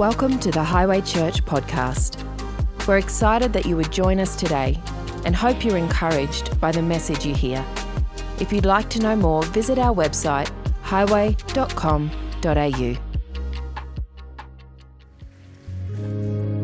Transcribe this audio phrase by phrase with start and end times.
[0.00, 2.16] Welcome to the Highway Church podcast.
[2.88, 4.80] We're excited that you would join us today
[5.26, 7.62] and hope you're encouraged by the message you hear.
[8.40, 10.50] If you'd like to know more, visit our website
[10.80, 12.96] highway.com.au.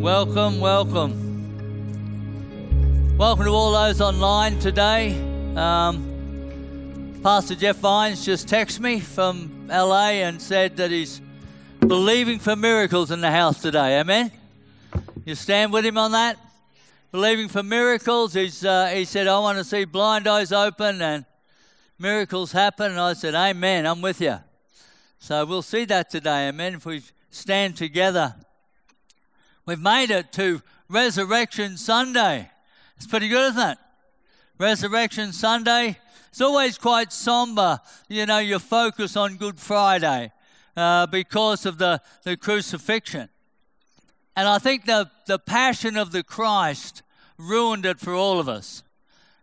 [0.01, 1.13] Welcome, welcome.
[3.19, 5.15] Welcome to all those online today.
[5.57, 11.21] Um, Pastor Jeff Vines just texted me from LA and said that he's
[11.81, 14.01] believing for miracles in the house today.
[14.01, 14.31] Amen.
[15.25, 16.39] You stand with him on that?
[17.13, 18.35] Believing for miracles.
[18.35, 21.25] He's, uh, he said, I want to see blind eyes open and
[21.99, 22.93] miracles happen.
[22.93, 23.87] And I said, Amen.
[23.87, 24.39] I'm with you.
[25.19, 26.49] So we'll see that today.
[26.49, 26.75] Amen.
[26.75, 28.35] If we stand together.
[29.65, 32.51] We've made it to Resurrection Sunday.
[32.97, 33.79] It's pretty good, isn't it?
[34.59, 35.99] Resurrection Sunday.
[36.29, 40.33] It's always quite somber, you know, your focus on Good Friday
[40.77, 43.29] uh, because of the, the crucifixion.
[44.37, 47.03] And I think the, the passion of the Christ
[47.39, 48.83] ruined it for all of us.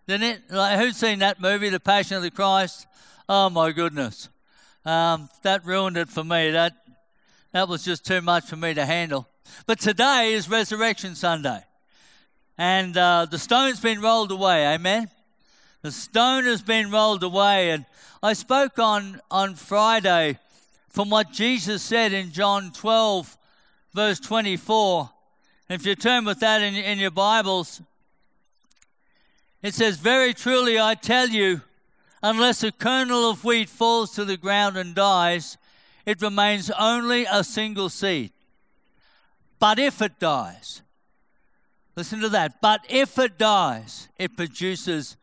[0.08, 0.42] It?
[0.52, 2.88] Like, who's seen that movie, The Passion of the Christ?
[3.28, 4.30] Oh my goodness.
[4.86, 6.52] Um, that ruined it for me.
[6.52, 6.74] That,
[7.52, 9.28] that was just too much for me to handle.
[9.66, 11.64] But today is Resurrection Sunday.
[12.58, 14.68] And uh, the stone's been rolled away.
[14.68, 15.10] Amen.
[15.82, 17.72] The stone has been rolled away.
[17.72, 17.86] And
[18.22, 20.38] I spoke on, on Friday
[20.94, 23.36] from what Jesus said in John 12,
[23.94, 25.10] verse 24.
[25.68, 27.82] If you turn with that in, in your Bibles,
[29.64, 31.62] it says, Very truly I tell you,
[32.22, 35.58] unless a kernel of wheat falls to the ground and dies,
[36.06, 38.32] it remains only a single seed.
[39.58, 40.84] But if it dies,
[41.96, 45.18] listen to that, but if it dies, it produces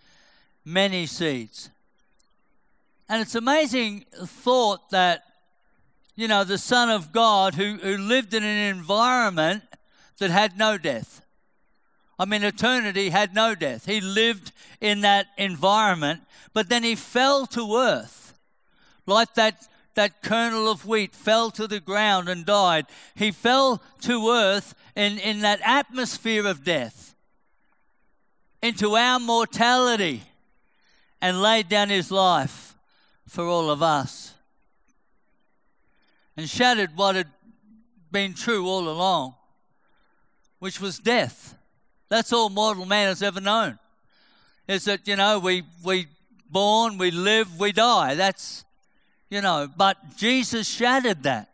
[0.65, 1.71] many seeds.
[3.09, 5.30] And it's amazing thought that
[6.21, 9.63] you know, the Son of God who, who lived in an environment
[10.19, 11.23] that had no death.
[12.19, 13.87] I mean, eternity had no death.
[13.87, 16.21] He lived in that environment,
[16.53, 18.39] but then he fell to earth
[19.07, 22.85] like that, that kernel of wheat fell to the ground and died.
[23.15, 27.15] He fell to earth in, in that atmosphere of death
[28.63, 30.23] into our mortality
[31.23, 32.75] and laid down his life
[33.27, 34.35] for all of us
[36.37, 37.29] and shattered what had
[38.11, 39.35] been true all along,
[40.59, 41.57] which was death.
[42.09, 43.79] That's all mortal man has ever known.
[44.67, 46.07] Is that, you know, we, we
[46.51, 48.15] born, we live, we die.
[48.15, 48.65] That's,
[49.29, 51.49] you know, but Jesus shattered that.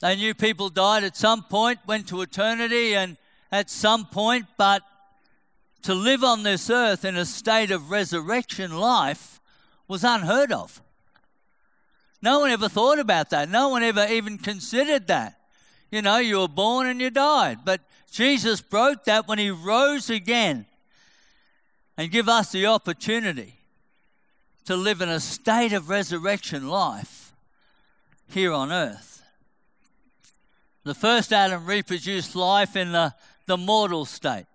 [0.00, 3.16] They knew people died at some point, went to eternity, and
[3.52, 4.82] at some point, but
[5.82, 9.40] to live on this earth in a state of resurrection life
[9.86, 10.80] was unheard of.
[12.22, 13.50] No one ever thought about that.
[13.50, 15.40] No one ever even considered that.
[15.90, 17.58] You know, you were born and you died.
[17.64, 20.66] But Jesus broke that when he rose again
[21.96, 23.54] and give us the opportunity
[24.64, 27.32] to live in a state of resurrection life
[28.28, 29.22] here on earth.
[30.84, 33.14] The first Adam reproduced life in the,
[33.46, 34.46] the mortal state.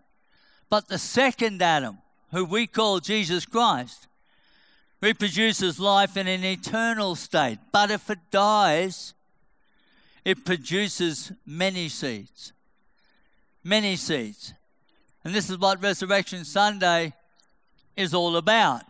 [0.70, 2.00] But the second Adam,
[2.32, 4.08] who we call Jesus Christ,
[5.02, 7.60] reproduces life in an eternal state.
[7.72, 9.14] But if it dies,
[10.26, 12.54] it produces many seeds.
[13.64, 14.54] Many seeds.
[15.24, 17.14] And this is what Resurrection Sunday
[17.96, 18.84] is all about.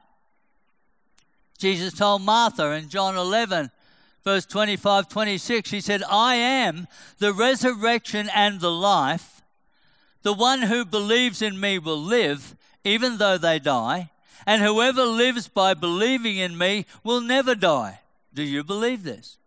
[1.57, 3.71] Jesus told Martha in John 11,
[4.23, 9.41] verse 25 26, He said, I am the resurrection and the life.
[10.21, 14.11] The one who believes in me will live, even though they die
[14.47, 17.99] and whoever lives by believing in me will never die.
[18.33, 19.37] Do you believe this?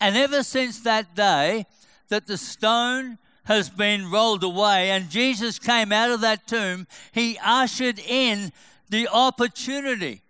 [0.00, 1.66] And ever since that day
[2.08, 7.38] that the stone has been rolled away and Jesus came out of that tomb, he
[7.42, 8.52] ushered in
[8.90, 10.22] the opportunity,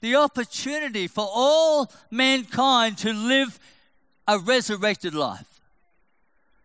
[0.00, 3.58] the opportunity for all mankind to live
[4.26, 5.60] a resurrected life,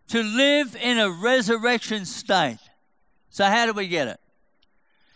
[0.08, 2.60] to live in a resurrection state.
[3.30, 4.20] So, how do we get it?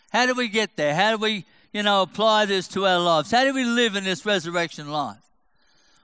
[0.10, 0.96] How do we get there?
[0.96, 3.32] How do we, you know, apply this to our lives?
[3.32, 5.18] How do we live in this resurrection life?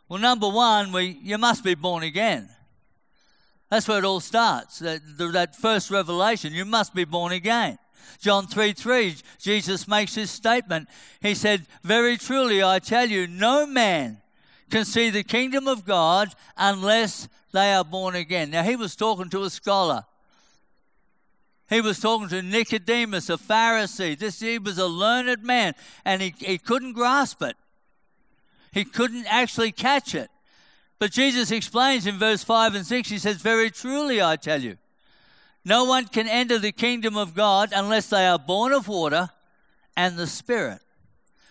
[0.08, 2.50] Well, number one, we, you must be born again.
[3.70, 4.80] That's where it all starts.
[4.80, 7.80] That, that first revelation, you must be born again.
[8.20, 10.88] John 3 3, Jesus makes his statement.
[11.22, 14.22] He said, Very truly, I tell you, no man
[14.70, 18.52] can see the kingdom of God unless they are born again.
[18.52, 20.06] Now, he was talking to a scholar.
[21.70, 24.18] He was talking to Nicodemus, a Pharisee.
[24.18, 25.74] This he was a learned man,
[26.04, 27.56] and he, he couldn't grasp it.
[28.72, 30.30] He couldn't actually catch it.
[31.00, 34.78] But Jesus explains in verse 5 and 6, he says, Very truly I tell you,
[35.64, 39.30] no one can enter the kingdom of God unless they are born of water
[39.98, 40.80] and the Spirit.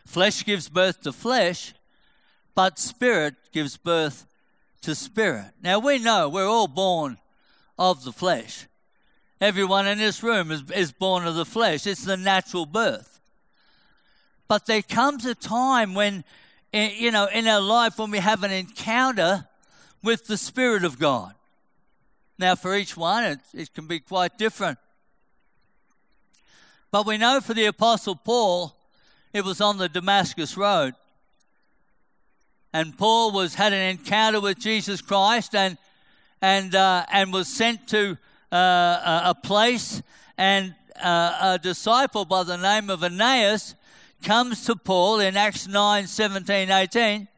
[0.06, 1.74] Flesh gives birth to flesh,
[2.54, 4.26] but Spirit gives birth
[4.84, 5.46] to spirit.
[5.62, 7.18] Now we know we're all born
[7.78, 8.66] of the flesh.
[9.40, 13.20] Everyone in this room is, is born of the flesh, it's the natural birth.
[14.46, 16.24] But there comes a time when,
[16.72, 19.48] eh, you know, in our life when we have an encounter
[20.02, 21.34] with the Spirit of God.
[22.38, 24.78] Now, for each one, it, it can be quite different.
[26.90, 28.76] But we know for the Apostle Paul,
[29.32, 30.94] it was on the Damascus Road
[32.74, 35.78] and Paul was had an encounter with Jesus Christ and
[36.42, 38.18] and uh, and was sent to
[38.54, 40.02] uh, a place
[40.38, 43.74] and uh, a disciple by the name of Aeneas
[44.22, 47.28] comes to Paul in Acts 9 17 18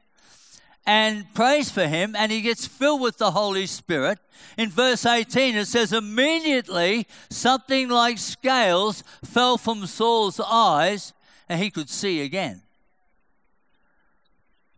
[0.87, 4.19] and prays for him and he gets filled with the Holy Spirit.
[4.57, 11.13] In verse 18 it says immediately something like scales fell from Saul's eyes
[11.49, 12.63] and he could see again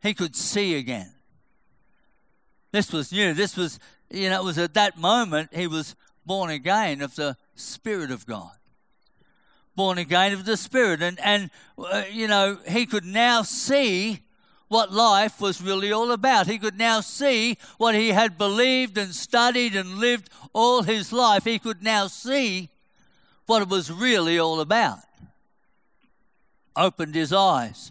[0.02, 1.12] he could see again.
[2.72, 3.32] This was new.
[3.34, 3.78] This was,
[4.10, 5.96] you know, it was at that moment he was
[6.28, 8.52] born again of the Spirit of God.
[9.74, 11.02] Born again of the Spirit.
[11.02, 14.20] And, and uh, you know, he could now see
[14.68, 16.46] what life was really all about.
[16.46, 21.44] He could now see what he had believed and studied and lived all his life.
[21.44, 22.68] He could now see
[23.46, 24.98] what it was really all about.
[26.76, 27.90] Opened his eyes.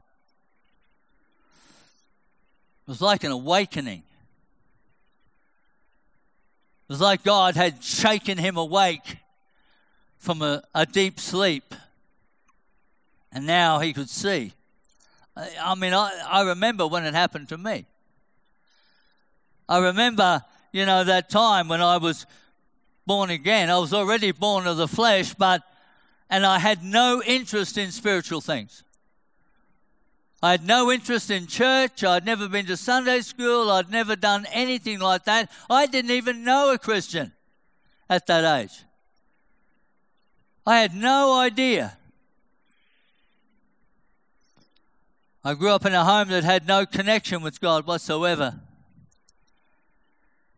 [2.86, 4.04] It was like an awakening.
[6.88, 9.18] It was like God had shaken him awake
[10.19, 11.75] from a, a deep sleep.
[13.31, 14.54] And now he could see.
[15.36, 17.86] I mean, I, I remember when it happened to me.
[19.68, 22.25] I remember, you know, that time when I was
[23.06, 23.69] born again.
[23.69, 25.63] I was already born of the flesh, but,
[26.30, 28.83] and I had no interest in spiritual things.
[30.42, 32.04] I had no interest in church.
[32.04, 33.72] I'd never been to Sunday school.
[33.72, 35.51] I'd never done anything like that.
[35.69, 37.34] I didn't even know a Christian
[38.10, 38.84] at that age.
[40.66, 41.98] I had no idea.
[45.44, 48.60] I grew up in a home that had no connection with God whatsoever.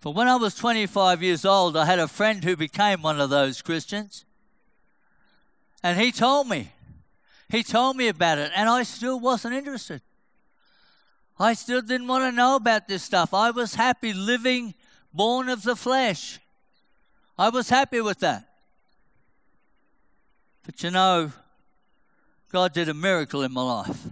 [0.01, 3.29] But when I was 25 years old, I had a friend who became one of
[3.29, 4.25] those Christians.
[5.83, 6.71] And he told me,
[7.49, 10.01] he told me about it, and I still wasn't interested.
[11.39, 13.33] I still didn't want to know about this stuff.
[13.33, 14.75] I was happy living
[15.13, 16.39] born of the flesh.
[17.37, 18.45] I was happy with that.
[20.65, 21.31] But you know,
[22.51, 24.07] God did a miracle in my life.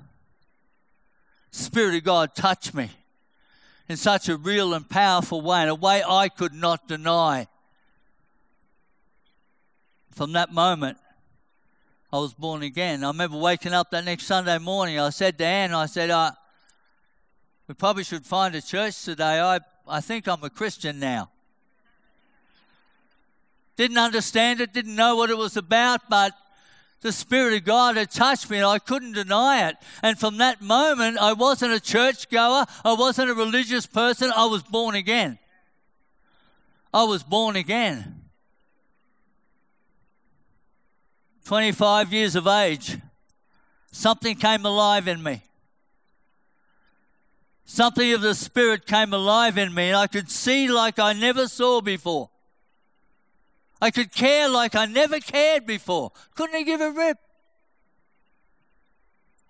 [1.51, 2.89] Spirit of God touched me
[3.89, 7.47] in such a real and powerful way, in a way I could not deny.
[10.11, 10.97] From that moment,
[12.11, 13.03] I was born again.
[13.03, 14.97] I remember waking up that next Sunday morning.
[14.97, 16.31] I said to Anne, I said, uh,
[17.67, 19.41] we probably should find a church today.
[19.41, 21.29] I, I think I'm a Christian now.
[23.75, 26.33] Didn't understand it, didn't know what it was about, but
[27.01, 29.75] the Spirit of God had touched me and I couldn't deny it.
[30.01, 34.45] And from that moment, I wasn't a church goer, I wasn't a religious person, I
[34.45, 35.39] was born again.
[36.93, 38.16] I was born again.
[41.47, 42.97] 25 years of age,
[43.89, 45.41] something came alive in me.
[47.63, 51.47] Something of the Spirit came alive in me, and I could see like I never
[51.47, 52.29] saw before.
[53.81, 56.11] I could care like I never cared before.
[56.35, 57.17] Couldn't give a rip.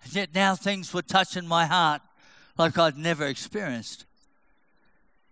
[0.04, 2.00] And yet now things were touching my heart
[2.56, 4.06] like I'd never experienced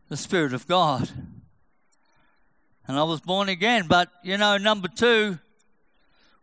[0.09, 1.11] the Spirit of God.
[2.89, 3.87] And I was born again.
[3.87, 5.39] But, you know, number two,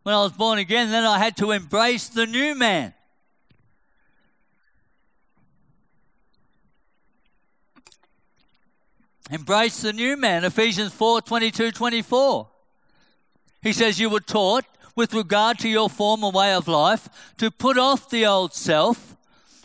[0.03, 2.93] when I was born again, then I had to embrace the new man.
[9.31, 10.43] Embrace the new man.
[10.43, 12.50] Ephesians 4 22 24.
[13.62, 17.77] He says, You were taught with regard to your former way of life to put
[17.77, 19.15] off the old self,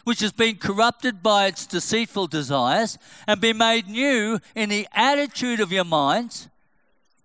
[0.04, 5.58] which has been corrupted by its deceitful desires, and be made new in the attitude
[5.58, 6.48] of your minds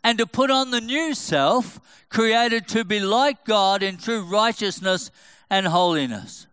[0.04, 1.80] and to put on the new self,
[2.10, 5.10] created to be like God in true righteousness
[5.50, 6.48] and holiness.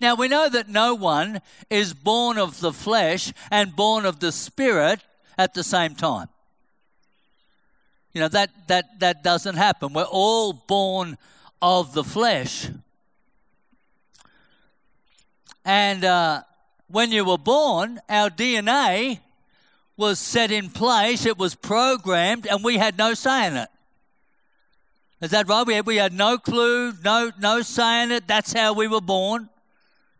[0.00, 1.40] Now we know that no one
[1.70, 5.00] is born of the flesh and born of the spirit
[5.36, 6.28] at the same time.
[8.12, 9.92] You know, that, that, that doesn't happen.
[9.92, 11.18] We're all born
[11.60, 12.68] of the flesh.
[15.64, 16.42] And uh,
[16.86, 19.20] when you were born, our DNA
[19.96, 23.68] was set in place, it was programmed, and we had no say in it.
[25.20, 25.66] Is that right?
[25.66, 28.26] We had, we had no clue, no, no say in it.
[28.26, 29.48] That's how we were born.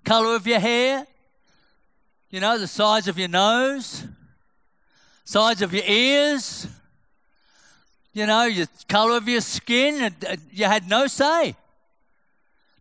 [0.04, 1.06] Color of your hair,
[2.30, 4.06] you know, the size of your nose,
[5.24, 6.66] size of your ears,
[8.12, 10.14] you know, the color of your skin.
[10.52, 11.56] You had no say.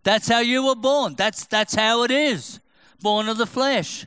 [0.04, 1.16] That's how you were born.
[1.16, 2.60] That's, that's how it is.
[3.02, 4.06] Born of the flesh.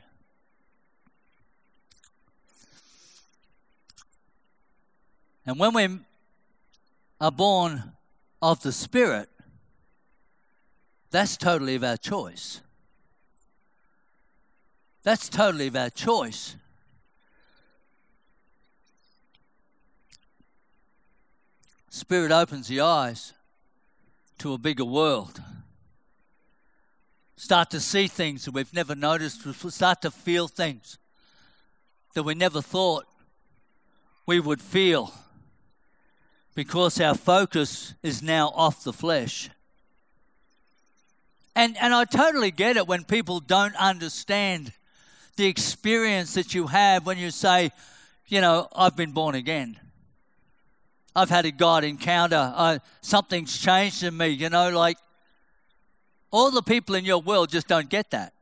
[5.46, 6.00] And when we
[7.20, 7.92] are born
[8.42, 9.28] of the Spirit,
[11.12, 12.60] that's totally of our choice.
[15.04, 16.56] That's totally of our choice.
[21.88, 23.32] Spirit opens the eyes
[24.38, 25.40] to a bigger world.
[27.36, 30.98] Start to see things that we've never noticed, start to feel things
[32.14, 33.06] that we never thought
[34.26, 35.12] we would feel
[36.56, 39.50] because our focus is now off the flesh.
[41.54, 44.72] And, and I totally get it when people don't understand
[45.36, 47.72] the experience that you have when you say,
[48.26, 49.78] you know, I've been born again.
[51.14, 52.52] I've had a God encounter.
[52.56, 54.96] I, something's changed in me, you know, like
[56.30, 58.32] all the people in your world just don't get that.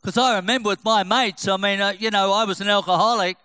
[0.00, 3.36] Because I remember with my mates, I mean, uh, you know, I was an alcoholic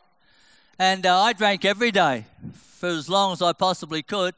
[0.79, 2.25] and uh, I drank every day
[2.83, 4.35] for as long as I possibly could.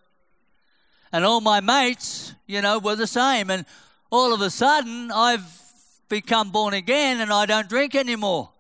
[1.12, 3.50] And all my mates, you know, were the same.
[3.50, 3.66] And
[4.12, 5.50] all of a sudden, I've
[6.10, 8.52] become born again and I don't drink anymore.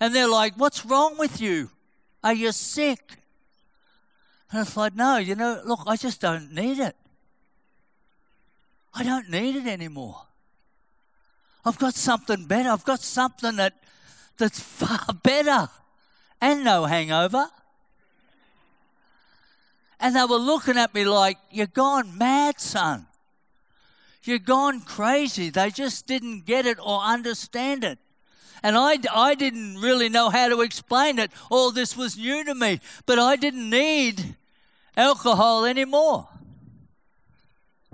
[0.00, 1.68] And they're like, What's wrong with you?
[2.24, 3.18] Are you sick?
[4.50, 6.96] And it's like, No, you know, look, I just don't need it.
[8.94, 10.22] I don't need it anymore.
[11.66, 12.70] I've got something better.
[12.70, 13.74] I've got something that
[14.38, 15.68] that's far better
[16.40, 17.50] and no hangover.
[20.02, 23.06] And they were looking at me like, You're gone mad, son.
[24.24, 25.48] You're gone crazy.
[25.48, 27.98] They just didn't get it or understand it.
[28.64, 31.30] And I, I didn't really know how to explain it.
[31.50, 32.80] All this was new to me.
[33.06, 34.36] But I didn't need
[34.96, 36.28] alcohol anymore.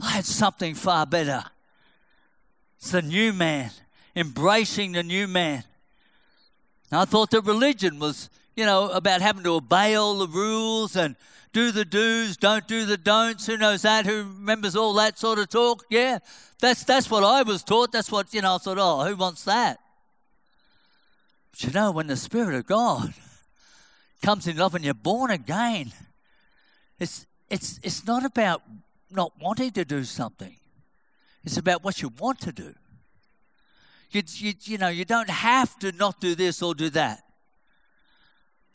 [0.00, 1.45] I had something far better.
[2.79, 3.71] It's the new man,
[4.17, 5.65] embracing the new man.
[6.91, 11.17] I thought that religion was, you know, about having to obey all the rules and
[11.59, 13.47] do the do's, don't do the don'ts.
[13.47, 14.07] Who knows that?
[14.07, 15.85] Who remembers all that sort of talk?
[15.91, 16.21] Yeah,
[16.61, 17.91] that's that's what I was taught.
[17.91, 18.55] That's what you know.
[18.55, 19.81] I thought, oh, who wants that?
[21.50, 23.12] But you know, when the Spirit of God
[24.23, 25.93] comes in love and you're born again,
[27.00, 28.62] it's it's it's not about
[29.11, 30.55] not wanting to do something.
[31.43, 32.75] It's about what you want to do.
[34.12, 37.25] You, you, you know, you don't have to not do this or do that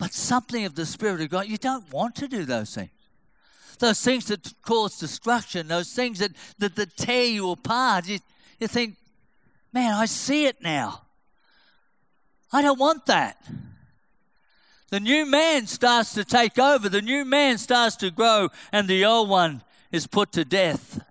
[0.04, 2.90] but something of the Spirit of God, you don't want to do those things.
[3.80, 8.20] Those things that cause destruction, those things that, that, that tear you apart, you,
[8.60, 8.98] you think,
[9.72, 11.04] man, I see it now.
[12.52, 13.48] I don't want that.
[14.90, 19.06] The new man starts to take over, the new man starts to grow, and the
[19.06, 21.02] old one is put to death.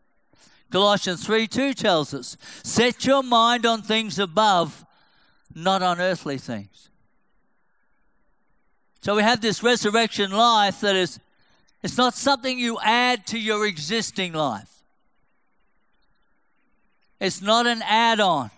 [0.71, 4.85] Colossians 3 2 tells us, Set your mind on things above,
[5.55, 6.91] not on earthly things.
[9.03, 11.19] So we have this resurrection life that is,
[11.83, 14.85] it's not something you add to your existing life.
[17.21, 18.51] It's not an add on.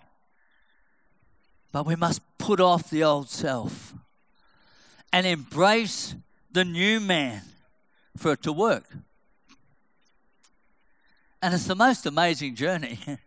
[1.73, 3.95] But we must put off the old self
[5.15, 6.15] and embrace
[6.53, 7.41] the new man
[8.19, 8.85] for it to work.
[11.41, 12.99] And it's the most amazing journey.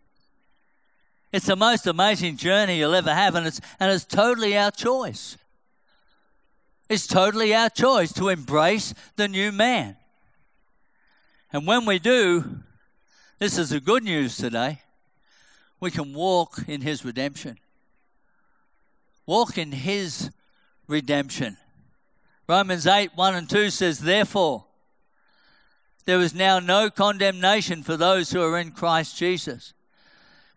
[1.32, 5.36] it's the most amazing journey you'll ever have, and it's, and it's totally our choice.
[6.90, 9.98] It's totally our choice to embrace the new man.
[11.52, 12.60] And when we do,
[13.40, 14.82] this is the good news today,
[15.80, 17.58] we can walk in his redemption.
[19.26, 20.32] Walk in his
[20.88, 21.58] redemption.
[22.48, 24.66] Romans 8 1 and 2 says, Therefore,
[26.06, 29.74] there is now no condemnation for those who are in Christ Jesus.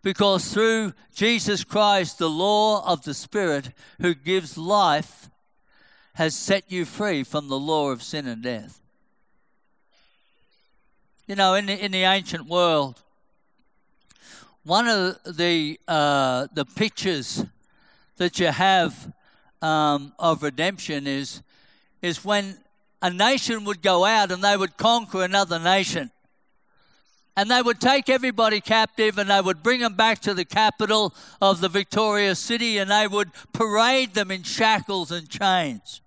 [0.01, 5.29] Because through Jesus Christ, the law of the Spirit who gives life
[6.21, 8.79] has set you free from the law of sin and death.
[11.25, 13.01] You know, in the, in the ancient world,
[14.63, 17.43] one of the uh, the pictures
[18.17, 19.11] that you have
[19.63, 21.41] um, of redemption is
[22.03, 22.55] is when
[23.01, 26.11] a nation would go out and they would conquer another nation.
[27.35, 31.15] And they would take everybody captive and they would bring them back to the capital
[31.41, 36.01] of the victorious city and they would parade them in shackles and chains.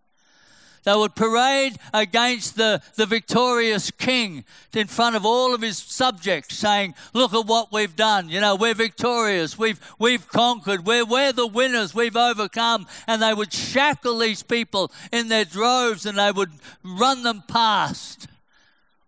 [0.84, 6.56] They would parade against the, the victorious king in front of all of his subjects,
[6.56, 8.28] saying, Look at what we've done.
[8.28, 9.58] You know, we're victorious.
[9.58, 10.86] We've, we've conquered.
[10.86, 11.94] We're, we're the winners.
[11.94, 12.86] We've overcome.
[13.06, 18.28] And they would shackle these people in their droves and they would run them past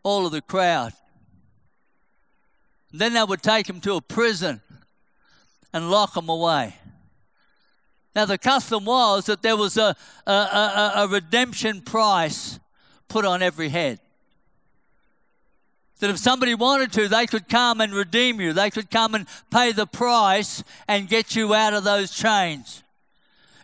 [0.02, 0.92] all of the crowd.
[2.90, 4.62] Then they would take them to a prison
[5.75, 6.76] and lock them away.
[8.17, 9.95] Now, the custom was that there was a,
[10.27, 12.59] a, a, a redemption price
[13.09, 14.01] put on every head.
[16.01, 18.55] That if somebody wanted to, they could come and redeem you.
[18.55, 22.83] They could come and pay the price and get you out of those chains.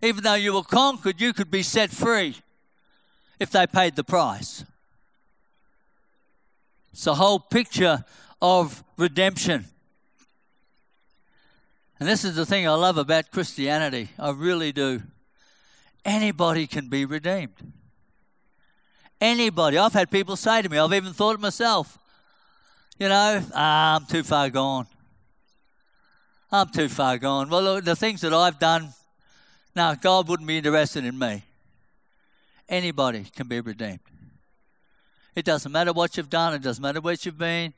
[0.02, 2.36] Even though you were conquered, you could be set free
[3.40, 4.66] if they paid the price.
[6.92, 8.04] It's a whole picture
[8.42, 9.64] of redemption.
[12.02, 14.08] And this is the thing I love about Christianity.
[14.18, 15.02] I really do.
[16.04, 17.54] Anybody can be redeemed.
[19.20, 19.78] Anybody.
[19.78, 22.00] I've had people say to me, I've even thought it myself,
[22.98, 24.88] you know, ah, I'm too far gone.
[26.50, 27.48] I'm too far gone.
[27.48, 28.92] Well, look, the things that I've done,
[29.76, 31.44] now God wouldn't be interested in me.
[32.68, 34.00] Anybody can be redeemed.
[35.36, 37.74] It doesn't matter what you've done, it doesn't matter where you've been,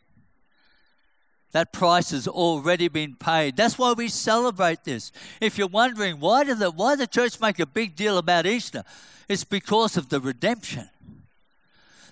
[1.54, 3.56] that price has already been paid.
[3.56, 5.12] That's why we celebrate this.
[5.40, 8.82] If you're wondering why did the why the church make a big deal about Easter,
[9.28, 10.90] it's because of the redemption.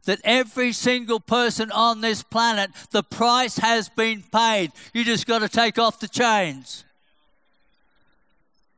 [0.05, 4.71] That every single person on this planet, the price has been paid.
[4.95, 6.85] You just got to take off the chains.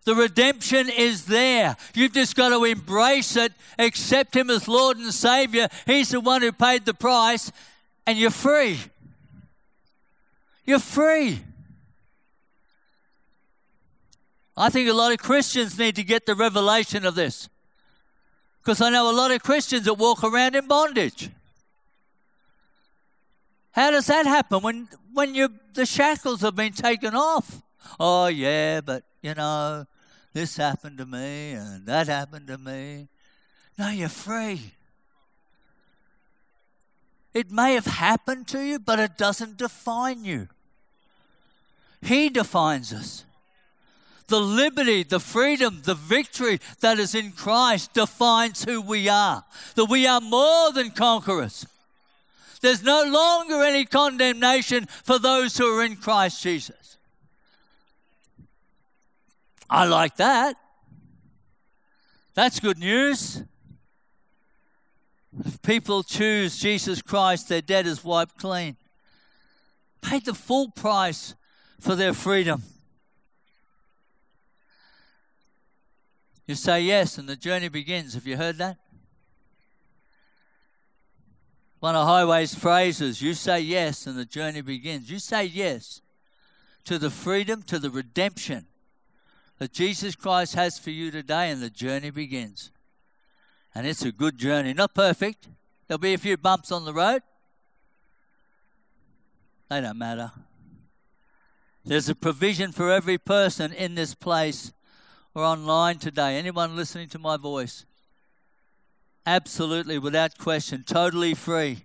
[0.05, 1.77] The redemption is there.
[1.95, 5.69] You've just got to embrace it, accept Him as Lord and Savior.
[5.85, 7.53] He's the one who paid the price,
[8.07, 8.79] and you're free.
[10.65, 11.41] You're free.
[14.57, 17.49] I think a lot of Christians need to get the revelation of this.
[18.63, 21.29] Because I know a lot of Christians that walk around in bondage.
[23.73, 27.61] How does that happen when, when you, the shackles have been taken off?
[27.99, 29.85] Oh, yeah, but you know,
[30.33, 33.09] this happened to me and that happened to me.
[33.77, 34.61] No, you're free.
[37.35, 40.49] It may have happened to you, but it doesn't define you.
[42.01, 43.25] He defines us.
[44.29, 49.45] The liberty, the freedom, the victory that is in Christ defines who we are.
[49.75, 51.67] That we are more than conquerors.
[52.61, 56.97] There's no longer any condemnation for those who are in Christ Jesus.
[59.69, 60.57] I like that.
[62.35, 63.43] That's good news.
[65.43, 68.77] If people choose Jesus Christ, their debt is wiped clean.
[70.01, 71.35] Paid the full price
[71.81, 72.63] for their freedom.
[76.47, 78.15] You say yes, and the journey begins.
[78.15, 78.77] Have you heard that?
[81.81, 85.11] One of Highway's phrases you say yes, and the journey begins.
[85.11, 86.01] You say yes
[86.85, 88.67] to the freedom, to the redemption
[89.59, 92.71] that Jesus Christ has for you today, and the journey begins.
[93.75, 94.73] And it's a good journey.
[94.73, 95.49] Not perfect,
[95.87, 97.23] there'll be a few bumps on the road.
[99.69, 100.31] They don't matter.
[101.85, 104.73] There's a provision for every person in this place
[105.35, 106.39] or online today.
[106.39, 107.85] Anyone listening to my voice?
[109.27, 111.85] Absolutely, without question, totally free.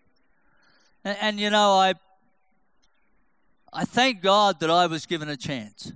[1.03, 1.93] And, and, you know, I,
[3.73, 5.91] I thank God that I was given a chance.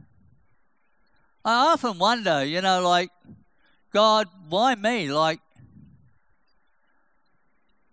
[1.46, 3.12] I often wonder, you know, like,
[3.92, 5.12] God, why me?
[5.12, 5.40] Like,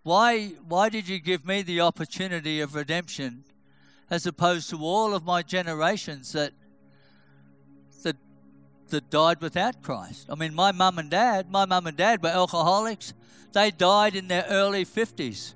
[0.02, 3.44] why, why did you give me the opportunity of redemption
[4.10, 6.52] as opposed to all of my generations that
[8.02, 8.16] that
[8.88, 10.26] that died without Christ.
[10.28, 13.14] I mean, my mum and dad, my mum and dad were alcoholics.
[13.52, 15.54] They died in their early 50s.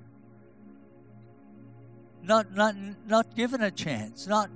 [2.23, 4.25] Not not not given a chance.
[4.25, 4.49] Not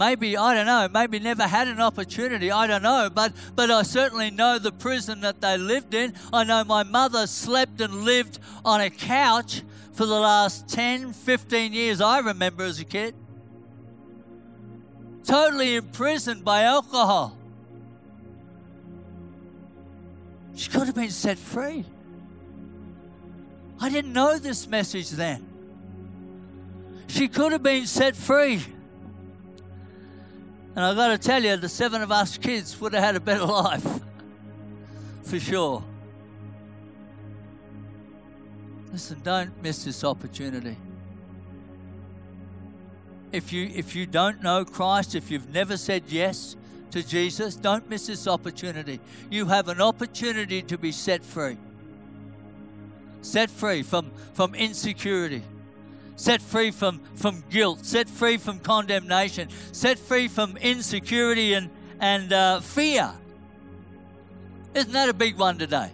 [0.00, 3.82] maybe I don't know, maybe never had an opportunity, I don't know, but but I
[3.82, 6.14] certainly know the prison that they lived in.
[6.32, 11.74] I know my mother slept and lived on a couch for the last 10, 15
[11.74, 13.14] years I remember as a kid.
[15.24, 17.36] Totally imprisoned by alcohol.
[20.56, 21.84] She could have been set free.
[23.78, 25.46] I didn't know this message then.
[27.06, 28.62] She could have been set free.
[30.74, 33.20] And I've got to tell you, the seven of us kids would have had a
[33.20, 34.00] better life.
[35.24, 35.84] For sure.
[38.92, 40.76] Listen, don't miss this opportunity.
[43.32, 46.56] if you if you don't know Christ, if you've never said yes
[46.90, 49.00] to Jesus, don't miss this opportunity.
[49.30, 51.56] You have an opportunity to be set free.
[53.22, 55.42] Set free from, from insecurity.
[56.20, 57.86] Set free from, from guilt.
[57.86, 59.48] Set free from condemnation.
[59.72, 63.10] Set free from insecurity and, and uh, fear.
[64.74, 65.90] Isn't that a big one today?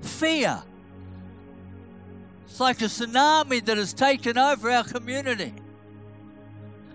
[0.00, 0.60] Fear.
[2.46, 5.54] It's like a tsunami that has taken over our community.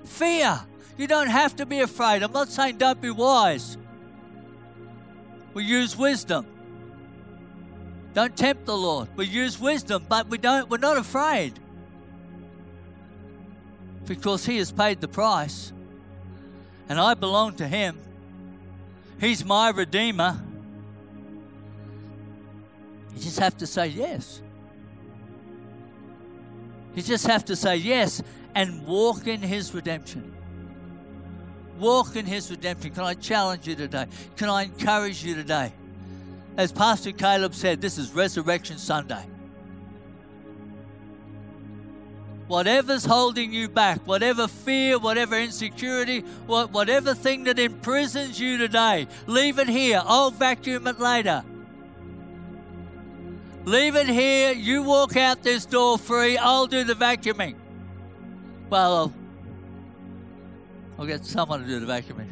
[0.04, 0.60] Fear.
[0.98, 2.24] You don't have to be afraid.
[2.24, 3.78] I'm not saying don't be wise.
[5.54, 6.46] We use wisdom.
[8.14, 9.08] Don't tempt the Lord.
[9.16, 11.58] We use wisdom, but we don't we're not afraid.
[14.10, 15.72] Because he has paid the price.
[16.90, 18.00] And I belong to him.
[19.22, 20.42] He's my redeemer.
[23.16, 24.42] You just have to say yes.
[26.96, 28.24] You just have to say yes
[28.56, 30.34] and walk in his redemption.
[31.78, 32.92] Walk in his redemption.
[32.92, 34.08] Can I challenge you today?
[34.38, 35.72] Can I encourage you today?
[36.58, 39.29] As Pastor Caleb said, this is Resurrection Sunday.
[42.50, 49.60] Whatever's holding you back, whatever fear, whatever insecurity, whatever thing that imprisons you today, leave
[49.60, 50.02] it here.
[50.04, 51.44] I'll vacuum it later.
[53.66, 54.52] Leave it here.
[54.52, 56.40] You walk out this door free.
[56.40, 57.54] I'll do the vacuuming.
[58.72, 59.14] Well, I'll,
[60.98, 62.30] I'll get someone to do the vacuuming.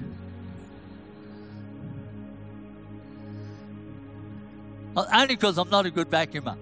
[4.96, 6.58] Only because I'm not a good vacuumer.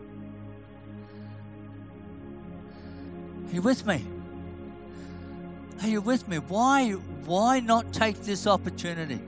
[3.47, 4.03] Are you with me?
[5.81, 6.37] Are you with me?
[6.37, 9.19] Why, why not take this opportunity?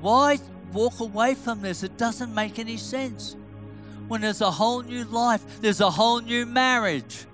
[0.00, 0.38] Why
[0.72, 1.82] walk away from this?
[1.82, 3.36] It doesn't make any sense.
[4.08, 7.26] When there's a whole new life, there's a whole new marriage.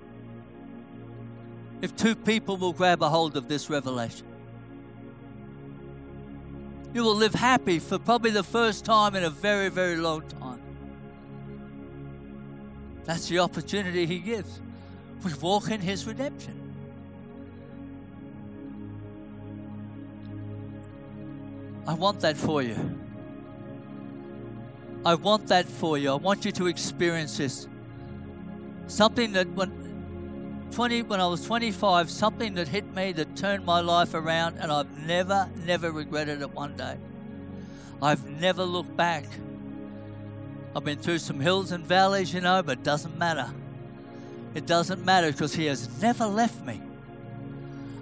[1.81, 4.27] If two people will grab a hold of this revelation.
[6.93, 10.61] You will live happy for probably the first time in a very, very long time.
[13.03, 14.61] That's the opportunity He gives.
[15.25, 16.61] We walk in His redemption.
[21.87, 22.77] I want that for you.
[25.03, 26.11] I want that for you.
[26.11, 27.67] I want you to experience this.
[28.85, 29.71] Something that when
[30.71, 34.71] 20 when I was 25, something that hit me that turned my life around, and
[34.71, 36.97] I've never, never regretted it one day.
[37.99, 39.25] I've never looked back.
[40.75, 43.51] I've been through some hills and valleys, you know, but it doesn't matter.
[44.55, 46.81] It doesn't matter because He has never left me.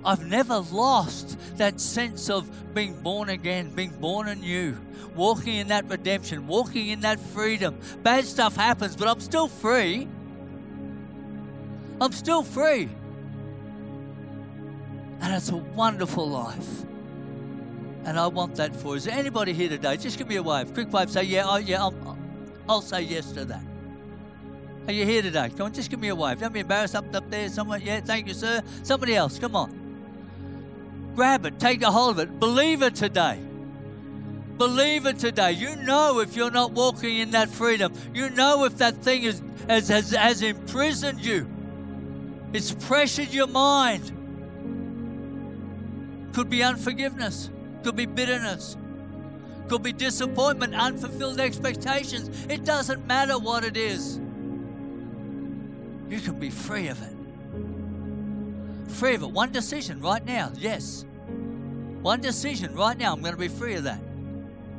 [0.05, 4.77] I've never lost that sense of being born again, being born anew,
[5.15, 7.77] walking in that redemption, walking in that freedom.
[8.03, 10.07] Bad stuff happens, but I'm still free.
[11.99, 12.89] I'm still free.
[15.21, 16.83] And it's a wonderful life.
[18.03, 18.93] And I want that for you.
[18.95, 19.95] Is there anybody here today?
[19.95, 20.73] Just give me a wave.
[20.73, 21.09] Quick wave.
[21.09, 22.17] Say, yeah, oh, yeah, I'll,
[22.67, 23.63] I'll say yes to that.
[24.87, 25.49] Are you here today?
[25.55, 26.39] Come on, just give me a wave.
[26.39, 27.47] Don't be embarrassed up, up there.
[27.47, 28.61] Someone, yeah, thank you, sir.
[28.83, 31.13] Somebody else, come on.
[31.15, 32.39] Grab it, take a hold of it.
[32.39, 33.39] Believe it today.
[34.57, 35.53] Believe it today.
[35.53, 37.93] You know if you're not walking in that freedom.
[38.13, 41.47] You know if that thing is, has, has, has imprisoned you.
[42.51, 44.11] It's pressured your mind.
[46.33, 47.49] Could be unforgiveness,
[47.83, 48.75] could be bitterness,
[49.69, 52.45] could be disappointment, unfulfilled expectations.
[52.49, 54.19] It doesn't matter what it is.
[56.09, 57.13] You can be free of it.
[58.91, 59.31] Free of it.
[59.31, 61.05] One decision right now, yes.
[62.01, 63.99] One decision right now, I'm going to be free of that.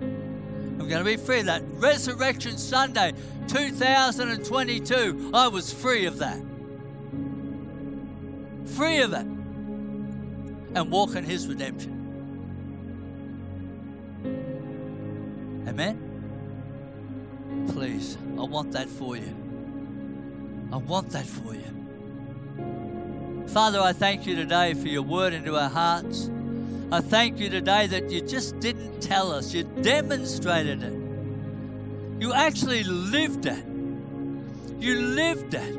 [0.00, 1.62] I'm going to be free of that.
[1.64, 3.12] Resurrection Sunday
[3.48, 6.40] 2022, I was free of that
[8.74, 9.26] free of it,
[10.74, 11.92] and walk in His redemption.
[15.68, 16.00] Amen?
[17.72, 19.43] Please, I want that for you.
[20.74, 23.46] I want that for you.
[23.46, 26.28] Father, I thank you today for your word into our hearts.
[26.90, 30.98] I thank you today that you just didn't tell us, you demonstrated it.
[32.20, 33.64] You actually lived it.
[34.80, 35.74] You lived it.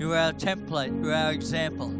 [0.00, 1.04] You are our template.
[1.04, 1.94] You're our example.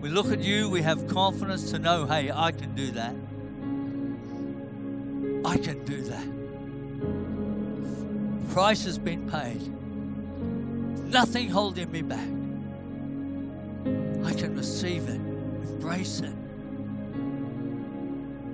[0.00, 3.14] We look at you, we have confidence to know, hey, I can do that.
[5.44, 6.37] I can do that.
[8.58, 9.62] Price has been paid.
[11.12, 12.28] Nothing holding me back.
[14.26, 16.34] I can receive it, embrace it.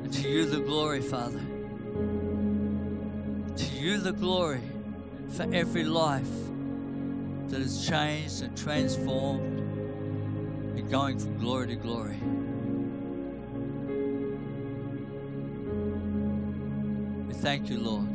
[0.03, 1.41] And to you the glory, Father.
[3.57, 4.61] To you the glory
[5.31, 6.29] for every life
[7.49, 9.59] that is changed and transformed
[10.79, 12.19] and going from glory to glory.
[17.27, 18.14] We thank you, Lord.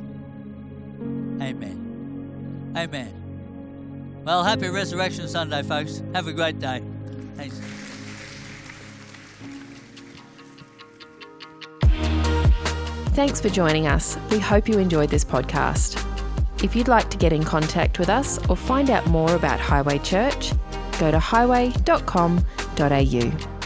[1.42, 2.74] Amen.
[2.76, 4.22] Amen.
[4.26, 6.04] Well, happy Resurrection Sunday, folks.
[6.14, 6.84] Have a great day.
[7.36, 7.60] Thanks.
[13.16, 14.18] Thanks for joining us.
[14.30, 16.06] We hope you enjoyed this podcast.
[16.64, 20.00] If you'd like to get in contact with us or find out more about Highway
[20.00, 20.54] Church,
[21.00, 23.59] go to highway.com.au.